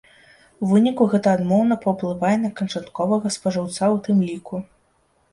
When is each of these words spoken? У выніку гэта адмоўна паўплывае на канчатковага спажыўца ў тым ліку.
У 0.61 0.67
выніку 0.69 1.03
гэта 1.09 1.33
адмоўна 1.37 1.75
паўплывае 1.83 2.31
на 2.45 2.49
канчатковага 2.59 3.27
спажыўца 3.35 3.83
ў 3.95 3.97
тым 4.07 4.17
ліку. 4.31 4.55